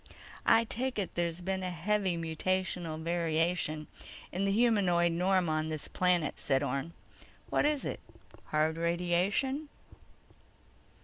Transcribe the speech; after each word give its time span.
"I 0.47 0.63
take 0.63 0.97
it 0.97 1.13
there's 1.13 1.41
been 1.41 1.61
a 1.61 1.69
heavy 1.69 2.17
mutational 2.17 2.99
variation 3.03 3.85
in 4.31 4.45
the 4.45 4.51
humanoid 4.51 5.11
norm 5.11 5.47
on 5.47 5.67
this 5.67 5.87
planet," 5.87 6.39
said 6.39 6.63
Orne. 6.63 6.93
"What 7.51 7.67
is 7.67 7.85
it? 7.85 7.99
Hard 8.45 8.77
radiation?" 8.77 9.69